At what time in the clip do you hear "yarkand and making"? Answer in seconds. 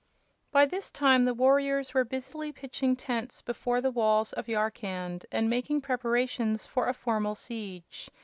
4.47-5.81